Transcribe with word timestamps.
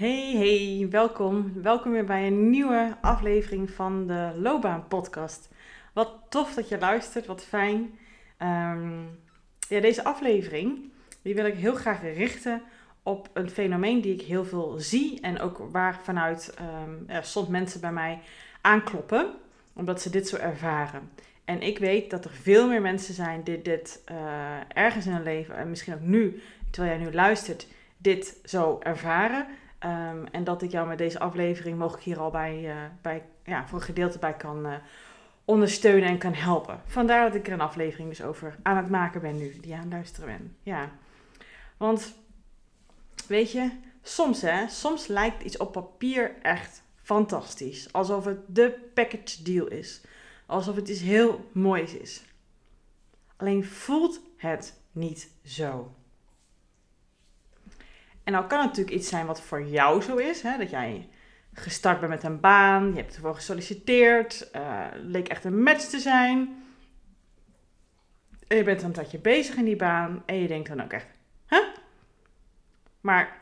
Hey, 0.00 0.32
hey, 0.36 0.86
welkom. 0.90 1.52
Welkom 1.62 1.92
weer 1.92 2.04
bij 2.04 2.26
een 2.26 2.50
nieuwe 2.50 2.96
aflevering 3.00 3.70
van 3.70 4.06
de 4.06 4.32
Loopbaan 4.36 4.88
Podcast. 4.88 5.48
Wat 5.92 6.12
tof 6.28 6.54
dat 6.54 6.68
je 6.68 6.78
luistert, 6.78 7.26
wat 7.26 7.44
fijn. 7.44 7.98
Ehm, 8.36 9.00
ja, 9.68 9.80
deze 9.80 10.04
aflevering 10.04 10.90
die 11.22 11.34
wil 11.34 11.44
ik 11.44 11.54
heel 11.54 11.74
graag 11.74 12.02
richten 12.02 12.62
op 13.02 13.30
een 13.32 13.50
fenomeen 13.50 14.00
die 14.00 14.14
ik 14.14 14.22
heel 14.22 14.44
veel 14.44 14.74
zie 14.78 15.20
en 15.20 15.40
ook 15.40 15.58
waar 15.70 16.00
vanuit 16.02 16.54
um, 16.60 17.22
soms 17.22 17.48
mensen 17.48 17.80
bij 17.80 17.92
mij 17.92 18.18
aankloppen, 18.60 19.34
omdat 19.72 20.02
ze 20.02 20.10
dit 20.10 20.28
zo 20.28 20.36
ervaren. 20.36 21.10
En 21.44 21.62
ik 21.62 21.78
weet 21.78 22.10
dat 22.10 22.24
er 22.24 22.30
veel 22.30 22.68
meer 22.68 22.82
mensen 22.82 23.14
zijn 23.14 23.42
die 23.42 23.62
dit 23.62 24.02
uh, 24.10 24.16
ergens 24.68 25.06
in 25.06 25.12
hun 25.12 25.22
leven, 25.22 25.56
en 25.56 25.70
misschien 25.70 25.94
ook 25.94 26.00
nu, 26.00 26.42
terwijl 26.70 26.96
jij 26.96 27.04
nu 27.06 27.12
luistert, 27.12 27.66
dit 27.96 28.40
zo 28.44 28.78
ervaren. 28.82 29.46
Um, 29.84 30.26
en 30.26 30.44
dat 30.44 30.62
ik 30.62 30.70
jou 30.70 30.88
met 30.88 30.98
deze 30.98 31.18
aflevering 31.18 31.78
mogelijk 31.78 32.04
hier 32.04 32.18
al 32.18 32.30
bij, 32.30 32.62
uh, 32.64 32.76
bij 33.02 33.24
ja, 33.44 33.66
voor 33.66 33.78
een 33.78 33.84
gedeelte 33.84 34.18
bij 34.18 34.34
kan 34.34 34.66
uh, 34.66 34.74
ondersteunen 35.44 36.08
en 36.08 36.18
kan 36.18 36.34
helpen. 36.34 36.82
Vandaar 36.86 37.26
dat 37.26 37.34
ik 37.34 37.46
er 37.46 37.52
een 37.52 37.60
aflevering 37.60 38.08
dus 38.08 38.22
over 38.22 38.56
aan 38.62 38.76
het 38.76 38.90
maken 38.90 39.20
ben 39.20 39.36
nu, 39.36 39.60
die 39.60 39.74
aan 39.74 39.80
het 39.80 39.92
luisteren 39.92 40.28
ben. 40.28 40.56
Ja. 40.62 40.90
Want, 41.76 42.14
weet 43.26 43.52
je, 43.52 43.70
soms 44.02 44.40
hè, 44.42 44.68
soms 44.68 45.06
lijkt 45.06 45.42
iets 45.42 45.56
op 45.56 45.72
papier 45.72 46.34
echt 46.42 46.82
fantastisch. 47.02 47.92
Alsof 47.92 48.24
het 48.24 48.38
de 48.46 48.90
package 48.94 49.42
deal 49.42 49.66
is. 49.66 50.00
Alsof 50.46 50.76
het 50.76 50.88
iets 50.88 51.00
heel 51.00 51.50
moois 51.52 51.94
is. 51.94 52.22
Alleen 53.36 53.64
voelt 53.64 54.20
het 54.36 54.80
niet 54.92 55.30
zo. 55.44 55.94
En 58.30 58.36
nou 58.36 58.48
kan 58.48 58.58
het 58.58 58.68
natuurlijk 58.68 58.96
iets 58.96 59.08
zijn 59.08 59.26
wat 59.26 59.42
voor 59.42 59.66
jou 59.66 60.02
zo 60.02 60.16
is. 60.16 60.42
Hè? 60.42 60.58
Dat 60.58 60.70
jij 60.70 61.08
gestart 61.52 62.00
bent 62.00 62.12
met 62.12 62.22
een 62.22 62.40
baan, 62.40 62.88
je 62.88 63.00
hebt 63.00 63.14
ervoor 63.14 63.34
gesolliciteerd, 63.34 64.50
uh, 64.56 64.86
leek 64.94 65.28
echt 65.28 65.44
een 65.44 65.62
match 65.62 65.84
te 65.84 65.98
zijn. 65.98 66.62
En 68.46 68.56
je 68.56 68.64
bent 68.64 68.82
een 68.82 68.92
tijdje 68.92 69.18
bezig 69.18 69.56
in 69.56 69.64
die 69.64 69.76
baan 69.76 70.22
en 70.26 70.36
je 70.36 70.48
denkt 70.48 70.68
dan 70.68 70.82
ook 70.82 70.92
echt, 70.92 71.06
huh? 71.48 71.64
Maar 73.00 73.36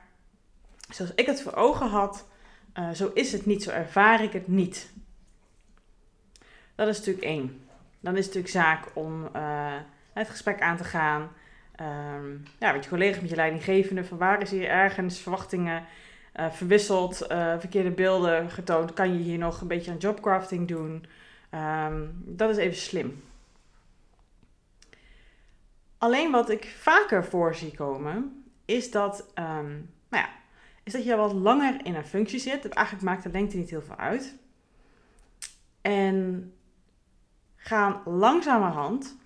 zoals 0.91 1.15
ik 1.15 1.27
het 1.27 1.43
voor 1.43 1.55
ogen 1.55 1.89
had, 1.89 2.29
uh, 2.79 2.91
zo 2.91 3.11
is 3.15 3.33
het 3.33 3.47
niet, 3.47 3.63
zo 3.63 3.71
ervaar 3.71 4.23
ik 4.23 4.33
het 4.33 4.49
niet. 4.49 4.93
Dat 6.75 6.89
is 6.89 6.99
natuurlijk 6.99 7.27
één. 7.27 7.69
Dan 8.01 8.17
is 8.17 8.27
het 8.27 8.35
natuurlijk 8.35 8.67
zaak 8.67 8.97
om 8.97 9.29
uh, 9.37 9.77
het 10.13 10.29
gesprek 10.29 10.61
aan 10.61 10.77
te 10.77 10.85
gaan. 10.85 11.31
Um, 11.81 12.43
ja, 12.59 12.73
met 12.73 12.85
je 12.85 12.91
collega's, 12.91 13.21
met 13.21 13.31
je 13.31 13.37
leidinggevende, 13.37 14.05
van 14.05 14.19
waar 14.19 14.43
is 14.43 14.51
hier 14.51 14.69
ergens 14.69 15.19
verwachtingen 15.19 15.85
uh, 16.37 16.51
verwisseld, 16.51 17.23
uh, 17.33 17.59
verkeerde 17.59 17.91
beelden 17.91 18.51
getoond, 18.51 18.93
kan 18.93 19.13
je 19.13 19.19
hier 19.19 19.39
nog 19.39 19.61
een 19.61 19.69
beetje 19.69 19.91
aan 19.91 19.97
jobcrafting 19.97 20.69
doen. 20.69 21.07
Um, 21.55 22.23
dat 22.25 22.51
is 22.51 22.57
even 22.57 22.77
slim. 22.77 23.23
Alleen 25.99 26.31
wat 26.31 26.51
ik 26.51 26.75
vaker 26.79 27.25
voor 27.25 27.55
zie 27.55 27.75
komen, 27.75 28.45
is 28.65 28.91
dat, 28.91 29.21
um, 29.35 29.91
nou 30.09 30.25
ja, 30.25 30.29
is 30.83 30.93
dat 30.93 31.05
je 31.05 31.17
wat 31.17 31.33
langer 31.33 31.85
in 31.85 31.95
een 31.95 32.07
functie 32.07 32.39
zit. 32.39 32.69
Eigenlijk 32.69 33.07
maakt 33.07 33.23
de 33.23 33.31
lengte 33.31 33.57
niet 33.57 33.71
heel 33.71 33.83
veel 33.83 33.97
uit. 33.97 34.37
En 35.81 36.53
gaan 37.57 38.03
langzamerhand 38.05 39.17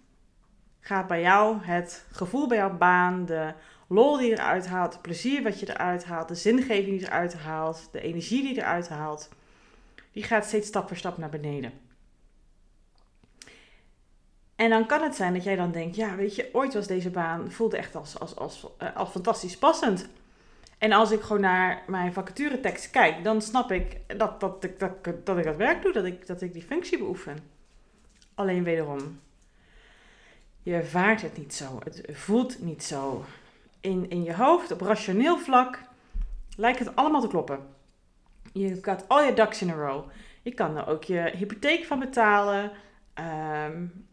gaat 0.84 1.06
bij 1.06 1.20
jou 1.20 1.59
het 1.62 2.04
gevoel 2.10 2.47
bij 2.47 2.56
jouw 2.56 2.76
baan, 2.76 3.25
de 3.25 3.53
lol 3.87 4.16
die 4.16 4.31
eruit 4.31 4.66
haalt, 4.66 4.93
het 4.93 5.03
plezier 5.03 5.43
wat 5.43 5.60
je 5.60 5.70
eruit 5.70 6.04
haalt, 6.04 6.28
de 6.28 6.34
zingeving 6.34 6.98
die 6.98 7.06
eruit 7.06 7.34
haalt, 7.34 7.88
de 7.93 8.00
energie 8.00 8.43
die 8.43 8.56
eruit 8.56 8.88
haalt, 8.88 9.28
die 10.12 10.22
gaat 10.22 10.44
steeds 10.44 10.69
stap 10.69 10.88
voor 10.88 10.97
stap 10.97 11.19
naar 11.19 11.28
beneden. 11.28 11.72
En 14.56 14.71
dan 14.71 14.87
kan 14.87 15.03
het 15.03 15.15
zijn 15.15 15.34
dat 15.34 15.44
jij 15.44 15.56
dan 15.56 15.72
denkt, 15.72 15.97
ja, 15.97 16.16
weet 16.16 16.34
je, 16.34 16.48
ooit 16.53 16.75
was 16.75 16.87
deze 16.87 17.10
baan, 17.10 17.53
voelde 17.53 17.76
echt 17.76 17.94
als, 17.94 18.19
als, 18.19 18.37
als, 18.37 18.66
eh, 18.78 18.97
als 18.97 19.10
fantastisch 19.10 19.59
passend. 19.59 20.09
En 20.78 20.92
als 20.92 21.10
ik 21.10 21.21
gewoon 21.21 21.42
naar 21.42 21.82
mijn 21.87 22.12
vacaturetekst 22.12 22.91
kijk, 22.91 23.25
dan 23.25 23.42
snap 23.42 23.72
ik 23.72 24.00
dat, 24.06 24.41
dat, 24.41 24.62
dat, 24.62 24.78
dat, 24.78 25.26
dat 25.26 25.38
ik 25.38 25.44
dat 25.44 25.56
werk 25.56 25.82
doe, 25.82 25.92
dat 25.92 26.04
ik, 26.04 26.26
dat 26.26 26.42
ik 26.42 26.53
die 26.53 26.62
functie 26.62 26.98
beoefen. 26.98 27.38
Alleen 28.34 28.65
wederom, 28.65 29.21
je 30.62 30.75
ervaart 30.75 31.23
het 31.23 31.37
niet 31.37 31.55
zo. 31.55 31.78
Het 31.84 32.03
voelt 32.12 32.62
niet 32.62 32.84
zo. 32.84 33.25
In, 33.81 34.11
in 34.11 34.25
je 34.25 34.34
hoofd, 34.34 34.71
op 34.71 34.81
rationeel 34.81 35.39
vlak, 35.39 35.78
lijkt 36.56 36.78
het 36.78 36.97
allemaal 36.97 37.21
te 37.21 37.28
kloppen. 37.28 37.59
Je 38.53 38.78
gaat 38.83 39.05
al 39.09 39.22
je 39.22 39.34
ducks 39.34 39.62
in 39.62 39.71
a 39.71 39.75
row. 39.75 40.05
Je 40.43 40.55
kan 40.55 40.77
er 40.77 40.87
ook 40.87 41.05
je 41.05 41.33
hypotheek 41.37 41.84
van 41.84 41.99
betalen. 41.99 42.71
Um, 43.15 44.06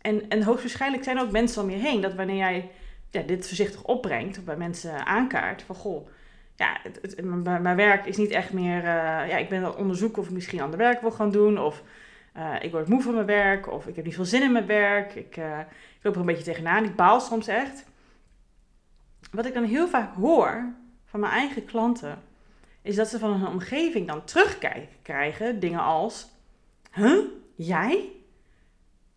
en, 0.00 0.28
en 0.28 0.42
hoogstwaarschijnlijk 0.42 1.04
zijn 1.04 1.16
er 1.16 1.22
ook 1.22 1.30
mensen 1.30 1.62
om 1.62 1.70
je 1.70 1.76
heen 1.76 2.00
dat 2.00 2.14
wanneer 2.14 2.36
jij 2.36 2.70
ja, 3.10 3.22
dit 3.22 3.46
voorzichtig 3.46 3.82
opbrengt, 3.82 4.38
of 4.38 4.44
bij 4.44 4.56
mensen 4.56 5.06
aankaart, 5.06 5.62
van 5.62 5.74
goh, 5.74 6.08
ja, 6.56 6.76
het, 6.82 7.22
mijn 7.42 7.76
werk 7.76 8.06
is 8.06 8.16
niet 8.16 8.30
echt 8.30 8.52
meer, 8.52 8.76
uh, 8.76 8.84
ja, 9.28 9.36
ik 9.36 9.48
ben 9.48 9.58
aan 9.58 9.64
het 9.64 9.76
onderzoeken 9.76 10.22
of 10.22 10.28
ik 10.28 10.34
misschien 10.34 10.60
ander 10.60 10.78
werk 10.78 11.00
wil 11.00 11.10
gaan 11.10 11.30
doen, 11.30 11.58
of 11.58 11.82
uh, 12.36 12.54
ik 12.60 12.70
word 12.70 12.88
moe 12.88 13.02
van 13.02 13.14
mijn 13.14 13.26
werk, 13.26 13.72
of 13.72 13.86
ik 13.86 13.96
heb 13.96 14.04
niet 14.04 14.14
veel 14.14 14.24
zin 14.24 14.42
in 14.42 14.52
mijn 14.52 14.66
werk, 14.66 15.14
ik, 15.14 15.36
uh, 15.36 15.58
ik 15.58 16.02
loop 16.02 16.14
er 16.14 16.20
een 16.20 16.26
beetje 16.26 16.44
tegenaan, 16.44 16.84
ik 16.84 16.96
baal 16.96 17.20
soms 17.20 17.46
echt. 17.46 17.84
Wat 19.30 19.46
ik 19.46 19.54
dan 19.54 19.64
heel 19.64 19.88
vaak 19.88 20.14
hoor 20.14 20.72
van 21.04 21.20
mijn 21.20 21.32
eigen 21.32 21.64
klanten, 21.64 22.18
is 22.82 22.96
dat 22.96 23.08
ze 23.08 23.18
van 23.18 23.32
hun 23.32 23.46
omgeving 23.46 24.06
dan 24.06 24.24
terugkrijgen 24.24 25.60
dingen 25.60 25.80
als, 25.80 26.28
huh, 26.92 27.18
jij? 27.54 28.08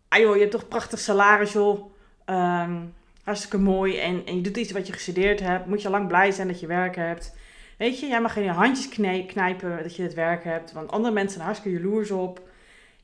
Ah 0.08 0.18
joh, 0.18 0.34
je 0.34 0.40
hebt 0.40 0.52
toch 0.52 0.68
prachtig 0.68 0.98
salaris 0.98 1.52
joh, 1.52 1.92
um, 2.26 2.94
hartstikke 3.22 3.58
mooi 3.58 3.98
en, 3.98 4.26
en 4.26 4.34
je 4.36 4.40
doet 4.40 4.56
iets 4.56 4.72
wat 4.72 4.86
je 4.86 4.92
gestudeerd 4.92 5.40
hebt, 5.40 5.66
moet 5.66 5.82
je 5.82 5.90
lang 5.90 6.08
blij 6.08 6.30
zijn 6.30 6.48
dat 6.48 6.60
je 6.60 6.66
werk 6.66 6.96
hebt. 6.96 7.36
Weet 7.78 8.00
je, 8.00 8.06
jij 8.06 8.20
mag 8.20 8.32
geen 8.32 8.48
handjes 8.48 8.88
knijpen 9.26 9.82
dat 9.82 9.96
je 9.96 10.02
het 10.02 10.14
werk 10.14 10.44
hebt, 10.44 10.72
want 10.72 10.90
andere 10.90 11.14
mensen 11.14 11.32
zijn 11.32 11.44
hartstikke 11.44 11.78
jaloers 11.78 12.10
op. 12.10 12.47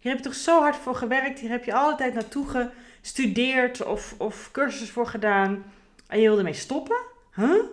Hier 0.05 0.13
heb 0.13 0.23
je 0.23 0.29
toch 0.29 0.39
zo 0.39 0.61
hard 0.61 0.77
voor 0.77 0.95
gewerkt. 0.95 1.39
Hier 1.39 1.51
heb 1.51 1.65
je 1.65 1.75
altijd 1.75 2.15
naartoe 2.15 2.47
gestudeerd 3.01 3.85
of, 3.85 4.15
of 4.19 4.51
cursussen 4.53 4.95
voor 4.95 5.07
gedaan. 5.07 5.65
En 6.07 6.17
je 6.19 6.23
wilde 6.23 6.39
ermee 6.39 6.53
stoppen? 6.53 6.97
Huh? 7.35 7.65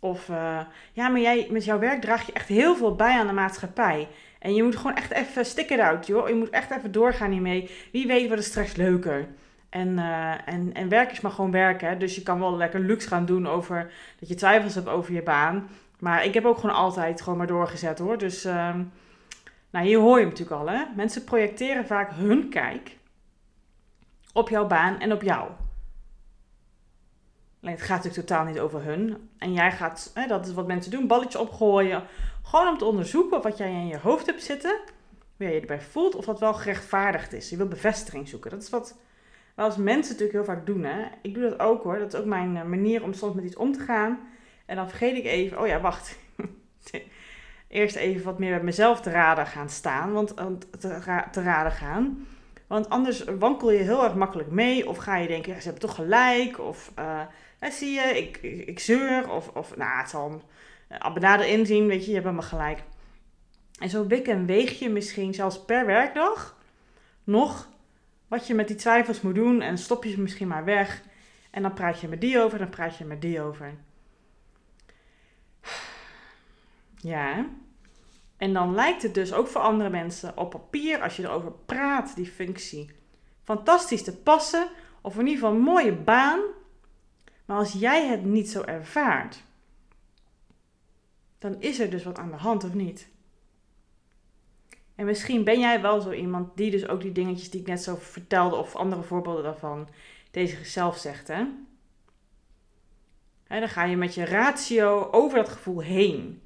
Of 0.00 0.28
uh, 0.28 0.60
ja, 0.92 1.08
maar 1.08 1.20
jij 1.20 1.46
met 1.50 1.64
jouw 1.64 1.78
werk 1.78 2.00
draag 2.00 2.26
je 2.26 2.32
echt 2.32 2.48
heel 2.48 2.76
veel 2.76 2.94
bij 2.94 3.18
aan 3.18 3.26
de 3.26 3.32
maatschappij. 3.32 4.08
En 4.38 4.54
je 4.54 4.62
moet 4.62 4.76
gewoon 4.76 4.96
echt 4.96 5.10
even 5.10 5.46
stick 5.46 5.70
it 5.70 5.80
out, 5.80 6.06
joh. 6.06 6.28
Je 6.28 6.34
moet 6.34 6.50
echt 6.50 6.70
even 6.70 6.92
doorgaan 6.92 7.30
hiermee. 7.30 7.70
Wie 7.92 8.06
weet 8.06 8.26
wordt 8.26 8.42
het 8.42 8.50
straks 8.50 8.74
leuker. 8.74 9.28
En, 9.68 9.88
uh, 9.88 10.48
en, 10.48 10.70
en 10.72 10.88
werk 10.88 11.12
is 11.12 11.20
maar 11.20 11.32
gewoon 11.32 11.50
werken. 11.50 11.98
Dus 11.98 12.14
je 12.14 12.22
kan 12.22 12.38
wel 12.38 12.56
lekker 12.56 12.80
luxe 12.80 13.08
gaan 13.08 13.26
doen 13.26 13.46
over 13.46 13.92
dat 14.18 14.28
je 14.28 14.34
twijfels 14.34 14.74
hebt 14.74 14.88
over 14.88 15.12
je 15.12 15.22
baan. 15.22 15.68
Maar 16.00 16.24
ik 16.24 16.34
heb 16.34 16.44
ook 16.44 16.58
gewoon 16.58 16.76
altijd 16.76 17.20
gewoon 17.20 17.38
maar 17.38 17.46
doorgezet 17.46 17.98
hoor. 17.98 18.18
Dus 18.18 18.46
uh, 18.46 18.74
nou, 19.70 19.86
hier 19.86 19.98
hoor 19.98 20.18
je 20.18 20.24
hem 20.24 20.28
natuurlijk 20.28 20.60
al 20.60 20.68
hè. 20.68 20.84
Mensen 20.96 21.24
projecteren 21.24 21.86
vaak 21.86 22.10
hun 22.14 22.48
kijk 22.48 22.98
op 24.32 24.48
jouw 24.48 24.66
baan 24.66 25.00
en 25.00 25.12
op 25.12 25.22
jou. 25.22 25.50
Alleen 27.62 27.74
het 27.74 27.84
gaat 27.84 27.96
natuurlijk 27.96 28.26
totaal 28.26 28.44
niet 28.44 28.58
over 28.58 28.84
hun. 28.84 29.30
En 29.38 29.52
jij 29.52 29.72
gaat, 29.72 30.10
hè, 30.14 30.26
dat 30.26 30.46
is 30.46 30.52
wat 30.52 30.66
mensen 30.66 30.90
doen, 30.90 31.06
balletje 31.06 31.38
opgooien. 31.38 32.02
Gewoon 32.42 32.68
om 32.68 32.78
te 32.78 32.84
onderzoeken 32.84 33.42
wat 33.42 33.58
jij 33.58 33.70
in 33.70 33.86
je 33.86 33.98
hoofd 33.98 34.26
hebt 34.26 34.42
zitten. 34.42 34.80
Hoe 35.36 35.46
jij 35.46 35.54
je 35.54 35.60
erbij 35.60 35.80
voelt 35.80 36.14
of 36.14 36.24
dat 36.24 36.40
wel 36.40 36.54
gerechtvaardigd 36.54 37.32
is. 37.32 37.50
Je 37.50 37.56
wil 37.56 37.68
bevestiging 37.68 38.28
zoeken. 38.28 38.50
Dat 38.50 38.62
is 38.62 38.70
wat 38.70 38.96
Wat 39.54 39.66
als 39.66 39.76
mensen 39.76 40.12
natuurlijk 40.12 40.46
heel 40.46 40.54
vaak 40.54 40.66
doen, 40.66 40.84
hè. 40.84 41.06
Ik 41.22 41.34
doe 41.34 41.42
dat 41.42 41.58
ook 41.58 41.82
hoor. 41.82 41.98
Dat 41.98 42.12
is 42.12 42.20
ook 42.20 42.26
mijn 42.26 42.56
eh, 42.56 42.64
manier 42.64 43.02
om 43.02 43.12
soms 43.12 43.34
met 43.34 43.44
iets 43.44 43.56
om 43.56 43.72
te 43.72 43.80
gaan. 43.80 44.18
En 44.70 44.76
dan 44.76 44.88
vergeet 44.88 45.16
ik 45.16 45.24
even, 45.24 45.60
oh 45.60 45.66
ja, 45.66 45.80
wacht. 45.80 46.18
Eerst 47.68 47.96
even 47.96 48.24
wat 48.24 48.38
meer 48.38 48.54
bij 48.54 48.64
mezelf 48.64 49.00
te 49.00 49.10
raden 49.10 49.46
gaan 49.46 49.68
staan. 49.68 50.12
Want 50.12 50.36
te, 50.78 51.22
te 51.30 51.42
raden 51.42 51.72
gaan. 51.72 52.26
Want 52.66 52.88
anders 52.88 53.24
wankel 53.24 53.70
je 53.70 53.78
heel 53.78 54.04
erg 54.04 54.14
makkelijk 54.14 54.50
mee. 54.50 54.88
Of 54.88 54.96
ga 54.96 55.16
je 55.16 55.28
denken, 55.28 55.52
ja, 55.52 55.58
ze 55.58 55.64
hebben 55.64 55.82
toch 55.82 55.94
gelijk. 55.94 56.58
Of 56.58 56.92
uh, 56.98 57.20
zie 57.70 57.92
je, 57.92 58.16
ik, 58.16 58.36
ik, 58.66 58.78
zeur. 58.78 59.30
Of, 59.30 59.48
of 59.48 59.76
nou, 59.76 59.98
het 59.98 60.10
zal 60.10 60.42
uh, 61.22 61.52
inzien, 61.52 61.86
weet 61.86 62.00
je, 62.00 62.08
je 62.08 62.14
hebt 62.14 62.26
helemaal 62.26 62.48
gelijk. 62.48 62.82
En 63.78 63.88
zo 63.88 64.06
wik 64.06 64.28
en 64.28 64.46
weeg 64.46 64.78
je 64.78 64.88
misschien 64.88 65.34
zelfs 65.34 65.64
per 65.64 65.86
werkdag 65.86 66.58
nog 67.24 67.68
wat 68.28 68.46
je 68.46 68.54
met 68.54 68.68
die 68.68 68.76
twijfels 68.76 69.20
moet 69.20 69.34
doen. 69.34 69.60
En 69.60 69.78
stop 69.78 70.04
je 70.04 70.10
ze 70.10 70.20
misschien 70.20 70.48
maar 70.48 70.64
weg. 70.64 71.02
En 71.50 71.62
dan 71.62 71.74
praat 71.74 72.00
je 72.00 72.08
met 72.08 72.20
die 72.20 72.40
over, 72.40 72.58
dan 72.58 72.70
praat 72.70 72.96
je 72.96 73.04
met 73.04 73.20
die 73.20 73.40
over. 73.40 73.74
Ja, 77.00 77.46
en 78.36 78.52
dan 78.52 78.74
lijkt 78.74 79.02
het 79.02 79.14
dus 79.14 79.32
ook 79.32 79.46
voor 79.46 79.60
andere 79.60 79.90
mensen 79.90 80.36
op 80.36 80.50
papier, 80.50 81.02
als 81.02 81.16
je 81.16 81.22
erover 81.22 81.52
praat, 81.52 82.16
die 82.16 82.26
functie, 82.26 82.90
fantastisch 83.42 84.02
te 84.02 84.16
passen. 84.16 84.68
Of 85.00 85.14
in 85.14 85.26
ieder 85.26 85.34
geval 85.34 85.54
een 85.54 85.62
mooie 85.62 85.92
baan. 85.92 86.40
Maar 87.44 87.56
als 87.56 87.72
jij 87.72 88.06
het 88.06 88.24
niet 88.24 88.50
zo 88.50 88.62
ervaart, 88.62 89.42
dan 91.38 91.60
is 91.60 91.80
er 91.80 91.90
dus 91.90 92.04
wat 92.04 92.18
aan 92.18 92.30
de 92.30 92.36
hand 92.36 92.64
of 92.64 92.74
niet? 92.74 93.08
En 94.94 95.04
misschien 95.04 95.44
ben 95.44 95.60
jij 95.60 95.80
wel 95.80 96.00
zo 96.00 96.12
iemand 96.12 96.56
die 96.56 96.70
dus 96.70 96.88
ook 96.88 97.00
die 97.00 97.12
dingetjes 97.12 97.50
die 97.50 97.60
ik 97.60 97.66
net 97.66 97.82
zo 97.82 97.96
vertelde, 97.96 98.56
of 98.56 98.76
andere 98.76 99.02
voorbeelden 99.02 99.42
daarvan, 99.42 99.88
deze 100.30 100.56
zichzelf 100.56 100.98
zegt. 100.98 101.28
Hè? 101.28 101.44
dan 103.48 103.68
ga 103.68 103.84
je 103.84 103.96
met 103.96 104.14
je 104.14 104.24
ratio 104.24 105.08
over 105.10 105.38
dat 105.38 105.48
gevoel 105.48 105.80
heen. 105.80 106.39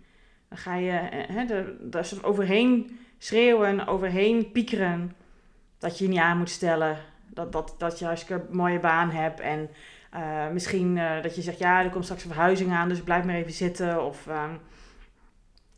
Ga 0.55 0.75
je 0.75 0.91
hè, 1.11 1.45
er, 1.45 2.25
overheen 2.25 2.99
schreeuwen, 3.19 3.87
overheen 3.87 4.53
piekeren. 4.53 5.13
Dat 5.79 5.99
je 5.99 6.05
je 6.05 6.11
niet 6.11 6.19
aan 6.19 6.39
moet 6.39 6.51
stellen. 6.51 6.97
Dat, 7.27 7.53
dat, 7.53 7.75
dat 7.79 7.99
je 7.99 8.05
hartstikke 8.05 8.45
een 8.49 8.57
mooie 8.57 8.81
baan 8.81 9.11
hebt. 9.11 9.41
En 9.41 9.71
uh, 10.15 10.49
misschien 10.49 10.97
uh, 10.97 11.23
dat 11.23 11.37
je 11.37 11.43
zegt, 11.43 11.59
ja, 11.59 11.85
er 11.85 11.91
komt 11.91 12.05
straks 12.05 12.25
een 12.25 12.31
verhuizing 12.31 12.73
aan, 12.73 12.89
dus 12.89 13.03
blijf 13.03 13.25
maar 13.25 13.35
even 13.35 13.53
zitten. 13.53 14.05
Of 14.05 14.27
uh, 14.27 14.45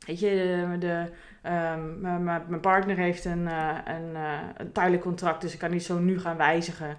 weet 0.06 0.20
je, 0.20 0.66
de, 0.78 1.10
um, 1.50 2.00
mijn 2.48 2.60
partner 2.60 2.96
heeft 2.96 3.24
een, 3.24 3.46
een, 3.46 4.14
een 4.56 4.72
tijdelijk 4.72 5.02
contract, 5.02 5.40
dus 5.40 5.52
ik 5.52 5.58
kan 5.58 5.70
niet 5.70 5.84
zo 5.84 5.98
nu 5.98 6.20
gaan 6.20 6.36
wijzigen. 6.36 6.96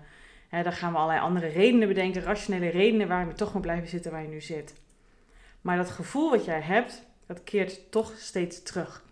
Hè, 0.50 0.64
dan 0.64 0.74
gaan 0.74 0.92
we 0.92 0.98
allerlei 0.98 1.26
andere 1.26 1.48
redenen 1.48 1.88
bedenken, 1.88 2.22
rationele 2.22 2.70
redenen 2.70 3.08
waarom 3.08 3.28
je 3.28 3.34
toch 3.34 3.54
moet 3.54 3.62
blijven 3.62 3.88
zitten 3.88 4.12
waar 4.12 4.22
je 4.22 4.28
nu 4.28 4.42
zit. 4.42 4.76
Maar 5.62 5.78
dat 5.78 5.90
gevoel 5.90 6.30
wat 6.30 6.46
jij 6.46 6.62
hebt, 6.62 7.07
dat 7.28 7.44
keert 7.44 7.92
toch 7.92 8.14
steeds 8.18 8.64
terug. 8.64 9.04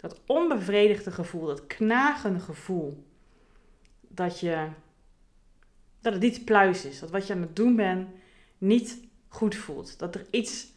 Dat 0.00 0.20
onbevredigde 0.26 1.10
gevoel, 1.10 1.46
dat 1.46 1.66
knagende 1.66 2.40
gevoel. 2.40 3.04
Dat, 4.00 4.40
je, 4.40 4.68
dat 6.00 6.12
het 6.12 6.22
niet 6.22 6.44
pluis 6.44 6.84
is. 6.84 6.98
Dat 6.98 7.10
wat 7.10 7.26
je 7.26 7.32
aan 7.32 7.40
het 7.40 7.56
doen 7.56 7.76
bent 7.76 8.08
niet 8.58 8.98
goed 9.28 9.54
voelt. 9.54 9.98
Dat 9.98 10.14
er 10.14 10.26
iets 10.30 10.74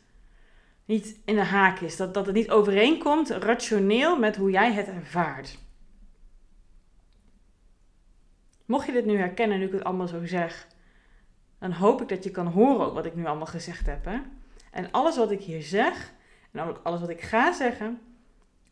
niet 0.86 1.20
in 1.26 1.36
de 1.36 1.44
haak 1.44 1.80
is. 1.80 1.96
Dat, 1.96 2.14
dat 2.14 2.26
het 2.26 2.36
niet 2.36 2.50
overeenkomt 2.50 3.30
rationeel 3.30 4.20
met 4.20 4.36
hoe 4.36 4.52
jij 4.52 4.74
het 4.74 4.88
ervaart. 4.88 5.58
Mocht 8.66 8.86
je 8.86 8.92
dit 8.92 9.06
nu 9.06 9.18
herkennen, 9.18 9.60
nu 9.60 9.66
ik 9.66 9.72
het 9.72 9.84
allemaal 9.84 10.08
zo 10.08 10.26
zeg, 10.26 10.68
dan 11.60 11.72
hoop 11.72 12.02
ik 12.02 12.08
dat 12.08 12.24
je 12.24 12.32
kan 12.32 12.48
horen 12.48 12.86
ook 12.86 12.94
wat 12.94 13.06
ik 13.06 13.16
nu 13.16 13.26
allemaal 13.26 13.46
gezegd 13.46 13.86
heb. 13.86 14.06
Hè? 14.06 14.18
En 14.72 14.92
alles 14.92 15.18
wat 15.18 15.32
ik 15.32 15.42
hier 15.42 15.62
zeg, 15.62 16.14
ook 16.54 16.80
alles 16.84 17.00
wat 17.00 17.10
ik 17.10 17.22
ga 17.22 17.54
zeggen, 17.54 18.00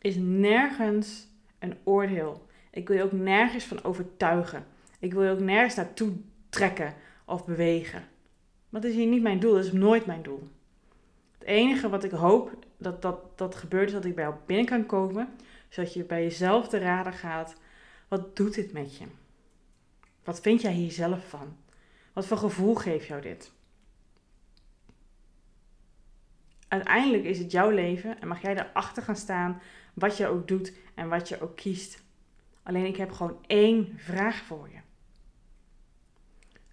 is 0.02 0.16
nergens 0.20 1.28
een 1.60 1.78
oordeel. 1.84 2.46
Ik 2.72 2.88
wil 2.88 2.98
je 2.98 3.04
ook 3.04 3.12
nergens 3.12 3.64
van 3.64 3.84
overtuigen. 3.84 4.66
Ik 5.00 5.14
wil 5.14 5.24
je 5.24 5.32
ook 5.32 5.40
nergens 5.40 5.76
naartoe 5.76 6.14
trekken 6.50 6.94
of 7.26 7.46
bewegen. 7.46 8.04
Dat 8.70 8.84
is 8.84 8.96
hier 8.96 9.08
niet 9.08 9.22
mijn 9.22 9.40
doel, 9.40 9.54
dat 9.54 9.66
is 9.66 9.72
nooit 9.72 10.06
mijn 10.06 10.24
doel. 10.24 10.48
Het 11.38 11.48
enige 11.48 11.90
wat 11.90 12.04
ik 12.04 12.12
hoop 12.12 12.52
dat, 12.78 13.02
dat, 13.02 13.38
dat 13.38 13.56
gebeurt 13.56 13.88
is 13.88 13.94
dat 13.94 14.06
ik 14.06 14.16
bij 14.16 14.24
jou 14.24 14.36
binnen 14.46 14.66
kan 14.66 14.86
komen, 14.86 15.30
zodat 15.70 15.94
je 15.94 16.04
bij 16.04 16.24
jezelf 16.24 16.68
te 16.68 16.78
raden 16.78 17.14
gaat, 17.14 17.56
wat 18.08 18.36
doet 18.36 18.54
dit 18.54 18.74
met 18.74 18.98
je? 18.98 19.06
Wat 20.24 20.42
vind 20.42 20.62
jij 20.62 20.72
hier 20.74 20.92
zelf 20.92 21.30
van? 21.30 21.56
Wat 22.14 22.26
voor 22.26 22.38
gevoel 22.38 22.76
geeft 22.76 23.08
jou 23.08 23.22
dit? 23.22 23.52
Uiteindelijk 26.68 27.24
is 27.24 27.40
het 27.40 27.52
jouw 27.52 27.70
leven 27.70 28.22
en 28.22 28.28
mag 28.28 28.42
jij 28.42 28.56
erachter 28.56 29.04
gaan 29.04 29.16
staan 29.16 29.62
wat 29.94 30.18
je 30.18 30.28
ook 30.28 30.48
doet 30.48 30.74
en 30.96 31.10
wat 31.10 31.30
je 31.30 31.42
ook 31.42 31.56
kiest. 31.56 32.04
Alleen 32.64 32.86
ik 32.86 32.98
heb 32.98 33.12
gewoon 33.12 33.44
één 33.48 33.94
vraag 33.98 34.36
voor 34.36 34.70
je. 34.70 34.80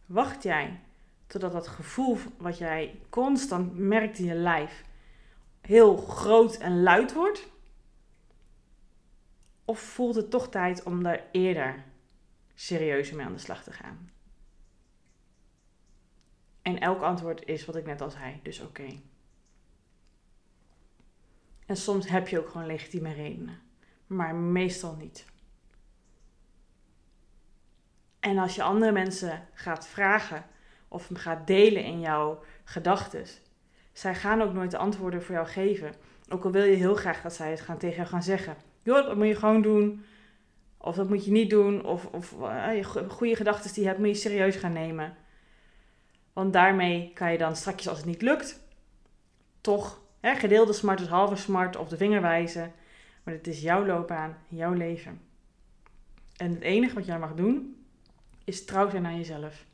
Wacht 0.07 0.43
jij 0.43 0.81
totdat 1.27 1.53
dat 1.53 1.69
gevoel 1.69 2.19
wat 2.37 2.59
jij 2.59 3.01
constant 3.09 3.79
merkt 3.79 4.19
in 4.19 4.25
je 4.25 4.35
lijf 4.35 4.85
heel 5.61 5.97
groot 5.97 6.57
en 6.57 6.83
luid 6.83 7.13
wordt? 7.13 7.53
Of 9.65 9.81
voelt 9.81 10.15
het 10.15 10.31
toch 10.31 10.49
tijd 10.49 10.83
om 10.83 11.03
daar 11.03 11.25
eerder 11.33 11.85
serieus 12.55 13.13
mee 13.13 13.27
aan 13.27 13.33
de 13.33 13.39
slag 13.39 13.63
te 13.63 13.73
gaan? 13.73 14.11
En 16.63 16.81
elk 16.81 17.03
antwoord 17.03 17.45
is 17.45 17.65
wat 17.65 17.77
ik 17.77 17.87
net 17.87 18.01
al 18.01 18.11
zei, 18.11 18.41
dus 18.43 18.61
oké. 18.61 18.87
En 21.67 21.77
soms 21.77 22.09
heb 22.09 22.29
je 22.29 22.39
ook 22.39 22.49
gewoon 22.49 22.67
legitieme 22.67 23.13
redenen, 23.13 23.61
maar 24.07 24.35
meestal 24.35 24.95
niet. 24.95 25.25
En 28.21 28.39
als 28.39 28.55
je 28.55 28.63
andere 28.63 28.93
mensen 28.93 29.49
gaat 29.53 29.87
vragen 29.87 30.45
of 30.89 31.09
gaat 31.13 31.47
delen 31.47 31.85
in 31.85 32.01
jouw 32.01 32.43
gedachten, 32.65 33.25
zij 33.93 34.15
gaan 34.15 34.43
ook 34.43 34.53
nooit 34.53 34.71
de 34.71 34.77
antwoorden 34.77 35.23
voor 35.23 35.35
jou 35.35 35.47
geven. 35.47 35.95
Ook 36.29 36.45
al 36.45 36.51
wil 36.51 36.65
je 36.65 36.77
heel 36.77 36.95
graag 36.95 37.23
dat 37.23 37.35
zij 37.35 37.51
het 37.51 37.61
gaan 37.61 37.79
tegen 37.79 37.97
jou 37.97 38.09
gaan 38.09 38.23
zeggen. 38.23 38.57
Joh, 38.83 39.07
dat 39.07 39.17
moet 39.17 39.27
je 39.27 39.37
gewoon 39.37 39.63
doen. 39.63 40.05
Of 40.79 40.95
dat 40.95 41.09
moet 41.09 41.25
je 41.25 41.31
niet 41.31 41.51
doen. 41.51 41.85
Of, 41.85 42.07
of 42.07 42.33
uh, 42.33 42.85
goede 43.09 43.37
gedachten 43.37 43.73
die 43.73 43.83
je 43.83 43.89
hebt, 43.89 44.01
moet 44.01 44.09
je 44.09 44.15
serieus 44.15 44.57
gaan 44.57 44.73
nemen. 44.73 45.17
Want 46.33 46.53
daarmee 46.53 47.11
kan 47.15 47.33
je 47.33 47.39
dan 47.39 47.57
straks, 47.57 47.89
als 47.89 47.99
het 47.99 48.07
niet 48.07 48.23
lukt, 48.23 48.61
toch 49.61 50.01
Gedeelde 50.33 50.73
smart 50.73 51.01
is 51.01 51.07
halve 51.07 51.37
smart 51.37 51.77
of 51.77 51.89
de 51.89 51.97
vinger 51.97 52.21
wijzen. 52.21 52.73
Maar 53.23 53.35
het 53.35 53.47
is 53.47 53.61
jouw 53.61 53.87
loopbaan, 53.87 54.37
jouw 54.49 54.73
leven. 54.73 55.21
En 56.37 56.51
het 56.51 56.61
enige 56.61 56.95
wat 56.95 57.07
jij 57.07 57.19
mag 57.19 57.35
doen, 57.35 57.85
is 58.45 58.65
trouw 58.65 58.91
zijn 58.91 59.07
aan 59.07 59.17
jezelf. 59.17 59.65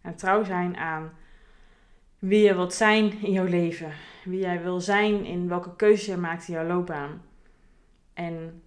En 0.00 0.16
trouw 0.16 0.44
zijn 0.44 0.76
aan 0.76 1.12
wie 2.18 2.42
je 2.42 2.54
wilt 2.54 2.74
zijn 2.74 3.22
in 3.22 3.32
jouw 3.32 3.46
leven. 3.46 3.92
Wie 4.24 4.40
jij 4.40 4.62
wil 4.62 4.80
zijn 4.80 5.24
in 5.24 5.48
welke 5.48 5.76
keuze 5.76 6.10
je 6.10 6.16
maakt 6.16 6.48
in 6.48 6.54
jouw 6.54 6.66
loopbaan. 6.66 7.22
En 8.14 8.62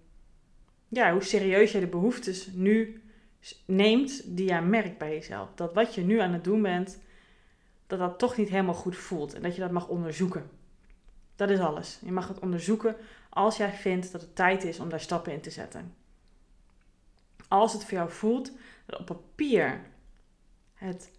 ja, 0.88 1.12
hoe 1.12 1.22
serieus 1.22 1.72
jij 1.72 1.80
de 1.80 1.86
behoeftes 1.86 2.46
nu 2.46 3.02
neemt 3.66 4.36
die 4.36 4.46
jij 4.46 4.62
merkt 4.62 4.98
bij 4.98 5.14
jezelf. 5.14 5.48
Dat 5.54 5.74
wat 5.74 5.94
je 5.94 6.02
nu 6.02 6.18
aan 6.18 6.32
het 6.32 6.44
doen 6.44 6.62
bent, 6.62 7.02
dat 7.86 7.98
dat 7.98 8.18
toch 8.18 8.36
niet 8.36 8.48
helemaal 8.48 8.74
goed 8.74 8.96
voelt. 8.96 9.34
En 9.34 9.42
dat 9.42 9.54
je 9.54 9.60
dat 9.60 9.70
mag 9.70 9.88
onderzoeken. 9.88 10.50
Dat 11.36 11.50
is 11.50 11.58
alles. 11.58 11.98
Je 12.04 12.12
mag 12.12 12.28
het 12.28 12.38
onderzoeken 12.38 12.96
als 13.28 13.56
jij 13.56 13.72
vindt 13.72 14.12
dat 14.12 14.20
het 14.20 14.36
tijd 14.36 14.64
is 14.64 14.80
om 14.80 14.88
daar 14.88 15.00
stappen 15.00 15.32
in 15.32 15.40
te 15.40 15.50
zetten. 15.50 15.94
Als 17.48 17.72
het 17.72 17.84
voor 17.84 17.92
jou 17.92 18.10
voelt 18.10 18.52
dat 18.86 19.00
op 19.00 19.06
papier 19.06 19.80
het 20.74 21.10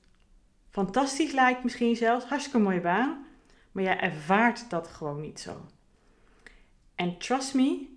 fantastisch 0.69 1.31
lijkt, 1.31 1.63
misschien 1.63 1.95
zelfs, 1.95 2.25
hartstikke 2.25 2.59
mooie 2.59 2.81
baan, 2.81 3.25
maar 3.71 3.83
jij 3.83 3.99
ervaart 3.99 4.69
dat 4.69 4.87
gewoon 4.87 5.21
niet 5.21 5.39
zo. 5.39 5.65
En 6.95 7.17
trust 7.17 7.53
me, 7.53 7.87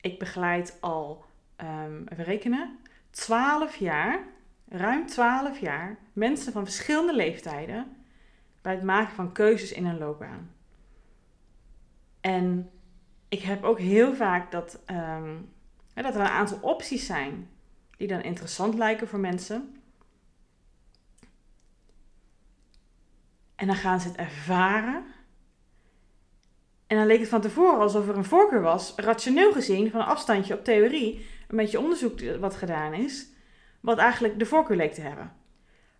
ik 0.00 0.18
begeleid 0.18 0.76
al, 0.80 1.24
um, 1.56 2.06
even 2.08 2.24
rekenen, 2.24 2.78
12 3.10 3.76
jaar, 3.76 4.24
ruim 4.68 5.06
12 5.06 5.58
jaar, 5.58 5.98
mensen 6.12 6.52
van 6.52 6.64
verschillende 6.64 7.14
leeftijden 7.14 7.96
bij 8.62 8.74
het 8.74 8.82
maken 8.82 9.14
van 9.14 9.32
keuzes 9.32 9.72
in 9.72 9.86
een 9.86 9.98
loopbaan. 9.98 10.55
En 12.26 12.70
ik 13.28 13.42
heb 13.42 13.64
ook 13.64 13.78
heel 13.78 14.14
vaak 14.14 14.50
dat, 14.50 14.82
um, 14.90 15.52
dat 15.94 16.14
er 16.14 16.20
een 16.20 16.26
aantal 16.26 16.58
opties 16.60 17.06
zijn 17.06 17.50
die 17.96 18.08
dan 18.08 18.22
interessant 18.22 18.74
lijken 18.74 19.08
voor 19.08 19.18
mensen. 19.18 19.82
En 23.54 23.66
dan 23.66 23.76
gaan 23.76 24.00
ze 24.00 24.08
het 24.08 24.16
ervaren. 24.16 25.04
En 26.86 26.96
dan 26.96 27.06
leek 27.06 27.20
het 27.20 27.28
van 27.28 27.40
tevoren 27.40 27.80
alsof 27.80 28.08
er 28.08 28.16
een 28.16 28.24
voorkeur 28.24 28.60
was, 28.60 28.94
rationeel 28.96 29.52
gezien, 29.52 29.90
van 29.90 30.00
een 30.00 30.06
afstandje 30.06 30.54
op 30.54 30.64
theorie, 30.64 31.26
een 31.48 31.56
beetje 31.56 31.80
onderzoek 31.80 32.20
wat 32.38 32.56
gedaan 32.56 32.92
is, 32.92 33.28
wat 33.80 33.98
eigenlijk 33.98 34.38
de 34.38 34.46
voorkeur 34.46 34.76
leek 34.76 34.92
te 34.92 35.00
hebben. 35.00 35.32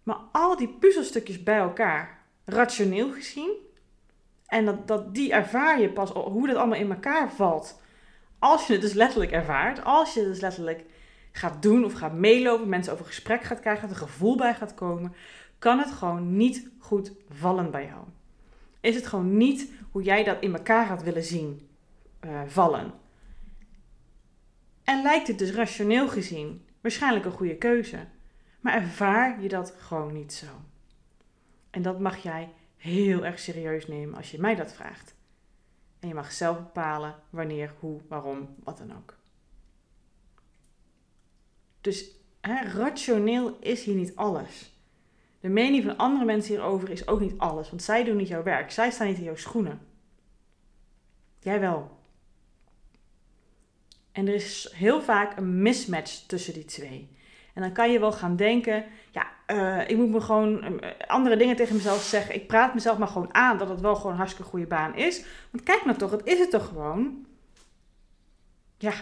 Maar 0.02 0.18
al 0.32 0.56
die 0.56 0.68
puzzelstukjes 0.68 1.42
bij 1.42 1.58
elkaar, 1.58 2.26
rationeel 2.44 3.12
gezien, 3.12 3.64
en 4.46 4.82
dat, 4.86 5.14
die 5.14 5.32
ervaar 5.32 5.80
je 5.80 5.88
pas 5.88 6.10
hoe 6.10 6.46
dat 6.46 6.56
allemaal 6.56 6.78
in 6.78 6.90
elkaar 6.90 7.32
valt. 7.32 7.80
Als 8.38 8.66
je 8.66 8.72
het 8.72 8.82
dus 8.82 8.92
letterlijk 8.92 9.30
ervaart, 9.30 9.84
als 9.84 10.14
je 10.14 10.20
het 10.20 10.28
dus 10.28 10.40
letterlijk 10.40 10.84
gaat 11.32 11.62
doen 11.62 11.84
of 11.84 11.92
gaat 11.92 12.12
meelopen, 12.12 12.68
mensen 12.68 12.92
over 12.92 13.04
gesprek 13.04 13.42
gaat 13.42 13.60
krijgen, 13.60 13.88
een 13.88 13.96
gevoel 13.96 14.36
bij 14.36 14.54
gaat 14.54 14.74
komen, 14.74 15.14
kan 15.58 15.78
het 15.78 15.90
gewoon 15.90 16.36
niet 16.36 16.70
goed 16.78 17.12
vallen 17.30 17.70
bij 17.70 17.86
jou. 17.86 18.04
Is 18.80 18.94
het 18.94 19.06
gewoon 19.06 19.36
niet 19.36 19.70
hoe 19.90 20.02
jij 20.02 20.24
dat 20.24 20.36
in 20.40 20.54
elkaar 20.54 20.86
had 20.86 21.02
willen 21.02 21.24
zien 21.24 21.68
uh, 22.20 22.40
vallen. 22.46 22.92
En 24.84 25.02
lijkt 25.02 25.28
het 25.28 25.38
dus 25.38 25.52
rationeel 25.52 26.08
gezien 26.08 26.64
waarschijnlijk 26.80 27.24
een 27.24 27.32
goede 27.32 27.56
keuze. 27.56 28.06
Maar 28.60 28.74
ervaar 28.74 29.42
je 29.42 29.48
dat 29.48 29.74
gewoon 29.78 30.12
niet 30.12 30.32
zo. 30.32 30.46
En 31.70 31.82
dat 31.82 32.00
mag 32.00 32.16
jij 32.16 32.48
heel 32.76 33.24
erg 33.24 33.38
serieus 33.38 33.86
nemen 33.86 34.16
als 34.16 34.30
je 34.30 34.40
mij 34.40 34.54
dat 34.54 34.72
vraagt. 34.72 35.14
En 36.00 36.08
je 36.08 36.14
mag 36.14 36.32
zelf 36.32 36.56
bepalen 36.56 37.14
wanneer, 37.30 37.74
hoe, 37.80 38.00
waarom, 38.08 38.54
wat 38.64 38.78
dan 38.78 38.96
ook. 38.96 39.16
Dus 41.80 42.10
rationeel 42.74 43.58
is 43.60 43.84
hier 43.84 43.94
niet 43.94 44.16
alles. 44.16 44.74
De 45.40 45.48
mening 45.48 45.84
van 45.84 45.96
andere 45.96 46.24
mensen 46.24 46.54
hierover 46.54 46.90
is 46.90 47.08
ook 47.08 47.20
niet 47.20 47.38
alles, 47.38 47.68
want 47.68 47.82
zij 47.82 48.04
doen 48.04 48.16
niet 48.16 48.28
jouw 48.28 48.42
werk. 48.42 48.70
Zij 48.70 48.90
staan 48.90 49.06
niet 49.06 49.18
in 49.18 49.24
jouw 49.24 49.36
schoenen. 49.36 49.80
Jij 51.38 51.60
wel. 51.60 51.98
En 54.12 54.28
er 54.28 54.34
is 54.34 54.72
heel 54.72 55.02
vaak 55.02 55.36
een 55.36 55.62
mismatch 55.62 56.26
tussen 56.26 56.54
die 56.54 56.64
twee. 56.64 57.08
En 57.54 57.62
dan 57.62 57.72
kan 57.72 57.92
je 57.92 57.98
wel 57.98 58.12
gaan 58.12 58.36
denken, 58.36 58.84
ja, 59.10 59.35
uh, 59.46 59.88
ik 59.88 59.96
moet 59.96 60.10
me 60.10 60.20
gewoon 60.20 60.64
uh, 60.64 60.90
andere 61.06 61.36
dingen 61.36 61.56
tegen 61.56 61.76
mezelf 61.76 62.02
zeggen. 62.02 62.34
Ik 62.34 62.46
praat 62.46 62.74
mezelf 62.74 62.98
maar 62.98 63.08
gewoon 63.08 63.34
aan 63.34 63.58
dat 63.58 63.68
het 63.68 63.80
wel 63.80 63.96
gewoon 63.96 64.12
een 64.12 64.18
hartstikke 64.18 64.50
goede 64.50 64.66
baan 64.66 64.94
is. 64.94 65.24
Want 65.50 65.64
kijk 65.64 65.84
nou 65.84 65.98
toch, 65.98 66.10
het 66.10 66.26
is 66.26 66.38
het 66.38 66.50
toch 66.50 66.68
gewoon. 66.68 67.26
Ja, 68.76 68.92